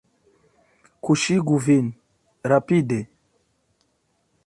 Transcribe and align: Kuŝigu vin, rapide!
Kuŝigu 1.09 1.59
vin, 1.67 1.93
rapide! 2.53 3.01